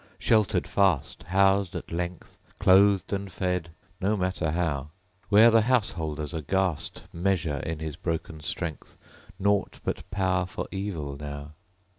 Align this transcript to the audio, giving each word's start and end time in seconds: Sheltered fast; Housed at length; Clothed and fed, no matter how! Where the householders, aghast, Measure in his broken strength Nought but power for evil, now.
Sheltered 0.17 0.65
fast; 0.65 1.21
Housed 1.21 1.75
at 1.75 1.91
length; 1.91 2.39
Clothed 2.57 3.13
and 3.13 3.31
fed, 3.31 3.69
no 3.99 4.17
matter 4.17 4.49
how! 4.49 4.89
Where 5.29 5.51
the 5.51 5.61
householders, 5.61 6.33
aghast, 6.33 7.03
Measure 7.13 7.59
in 7.59 7.77
his 7.77 7.97
broken 7.97 8.41
strength 8.41 8.97
Nought 9.37 9.79
but 9.83 10.09
power 10.09 10.47
for 10.47 10.67
evil, 10.71 11.17
now. 11.17 11.51